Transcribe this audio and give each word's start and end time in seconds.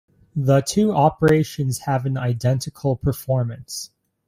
The 0.35 0.61
two 0.61 0.91
operations 0.93 1.81
have 1.81 2.07
an 2.07 2.17
identical 2.17 2.95
performance. 2.95 3.91